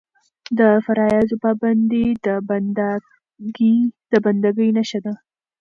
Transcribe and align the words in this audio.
د 0.59 0.59
فرایضو 0.85 1.35
پابندي 1.43 2.05
د 2.25 2.27
بنده 4.25 4.49
ګۍ 4.57 4.69
نښه 4.77 4.99
ده. 5.05 5.13